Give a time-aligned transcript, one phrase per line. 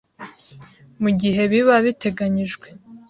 [1.01, 2.67] Mu gihe biba biteganyijwe